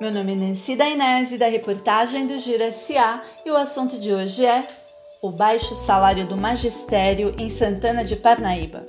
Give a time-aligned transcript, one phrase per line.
[0.00, 4.44] Meu nome é Nancy Dainese, da reportagem do Gira SA, e o assunto de hoje
[4.44, 4.66] é
[5.22, 8.84] o baixo salário do magistério em Santana de Parnaíba.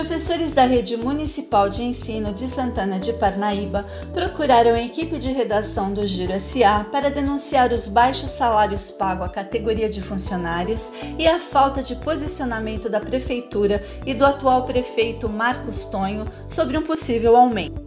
[0.00, 3.84] Professores da Rede Municipal de Ensino de Santana de Parnaíba
[4.14, 9.28] procuraram a equipe de redação do Giro SA para denunciar os baixos salários pagos à
[9.28, 15.84] categoria de funcionários e a falta de posicionamento da Prefeitura e do atual prefeito Marcos
[15.84, 17.79] Tonho sobre um possível aumento.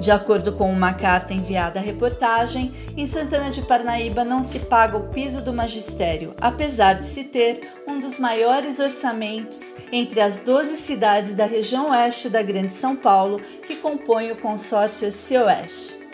[0.00, 4.96] De acordo com uma carta enviada à reportagem, em Santana de Parnaíba não se paga
[4.96, 10.76] o piso do magistério, apesar de se ter um dos maiores orçamentos entre as 12
[10.76, 16.05] cidades da região oeste da Grande São Paulo que compõem o consórcio CIOeste.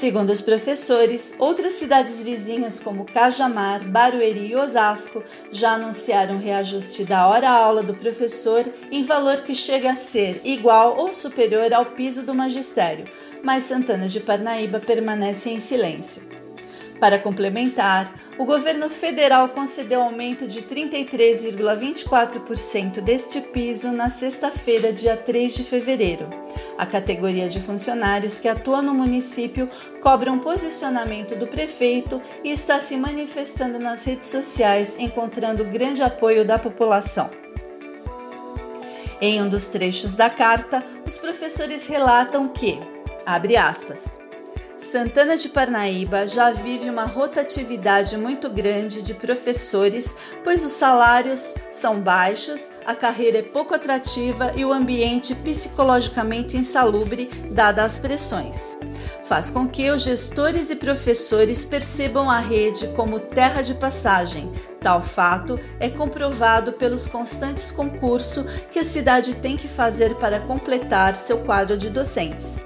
[0.00, 7.28] Segundo os professores, outras cidades vizinhas como Cajamar, Barueri e Osasco já anunciaram reajuste da
[7.28, 12.34] hora-aula do professor em valor que chega a ser igual ou superior ao piso do
[12.34, 13.04] magistério,
[13.44, 16.39] mas Santana de Parnaíba permanece em silêncio.
[17.00, 25.54] Para complementar, o governo federal concedeu aumento de 33,24% deste piso na sexta-feira, dia 3
[25.54, 26.28] de fevereiro.
[26.76, 29.66] A categoria de funcionários que atua no município
[30.02, 36.44] cobra um posicionamento do prefeito e está se manifestando nas redes sociais, encontrando grande apoio
[36.44, 37.30] da população.
[39.22, 42.78] Em um dos trechos da carta, os professores relatam que,
[43.24, 44.18] abre aspas,
[44.80, 52.00] Santana de Parnaíba já vive uma rotatividade muito grande de professores, pois os salários são
[52.00, 58.76] baixos, a carreira é pouco atrativa e o ambiente psicologicamente insalubre, dadas as pressões.
[59.24, 64.50] Faz com que os gestores e professores percebam a rede como terra de passagem.
[64.80, 71.14] Tal fato é comprovado pelos constantes concursos que a cidade tem que fazer para completar
[71.14, 72.60] seu quadro de docentes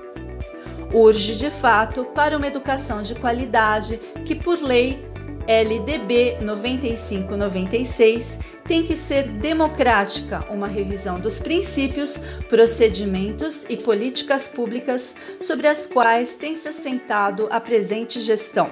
[0.95, 5.05] urge de fato para uma educação de qualidade que, por lei
[5.47, 12.17] LDB 9596, tem que ser democrática, uma revisão dos princípios,
[12.49, 18.71] procedimentos e políticas públicas sobre as quais tem se assentado a presente gestão.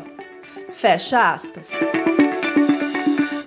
[0.71, 1.73] Fecha aspas.